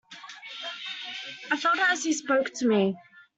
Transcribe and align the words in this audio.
I 1.51 1.57
felt 1.57 1.75
it 1.75 1.83
as 1.91 2.03
he 2.03 2.13
spoke 2.13 2.49
to 2.55 2.67
me. 2.67 2.95